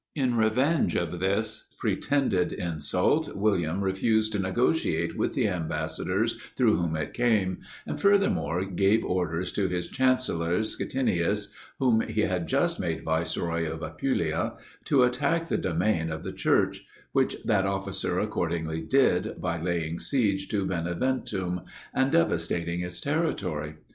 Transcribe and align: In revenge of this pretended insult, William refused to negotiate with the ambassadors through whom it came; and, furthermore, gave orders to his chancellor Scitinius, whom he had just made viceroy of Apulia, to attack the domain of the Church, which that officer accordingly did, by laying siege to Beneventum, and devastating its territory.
In 0.15 0.33
revenge 0.35 0.95
of 0.95 1.19
this 1.19 1.67
pretended 1.77 2.51
insult, 2.53 3.35
William 3.35 3.83
refused 3.83 4.31
to 4.31 4.39
negotiate 4.39 5.15
with 5.15 5.35
the 5.35 5.47
ambassadors 5.47 6.41
through 6.55 6.75
whom 6.77 6.95
it 6.95 7.13
came; 7.13 7.59
and, 7.85 8.01
furthermore, 8.01 8.65
gave 8.65 9.05
orders 9.05 9.51
to 9.51 9.67
his 9.67 9.87
chancellor 9.87 10.63
Scitinius, 10.63 11.49
whom 11.77 11.99
he 12.01 12.21
had 12.21 12.47
just 12.47 12.79
made 12.79 13.03
viceroy 13.03 13.71
of 13.71 13.83
Apulia, 13.83 14.55
to 14.85 15.03
attack 15.03 15.49
the 15.49 15.57
domain 15.59 16.09
of 16.09 16.23
the 16.23 16.33
Church, 16.33 16.83
which 17.11 17.37
that 17.45 17.67
officer 17.67 18.17
accordingly 18.19 18.81
did, 18.81 19.39
by 19.39 19.61
laying 19.61 19.99
siege 19.99 20.47
to 20.47 20.65
Beneventum, 20.65 21.61
and 21.93 22.11
devastating 22.11 22.79
its 22.81 22.99
territory. 22.99 23.75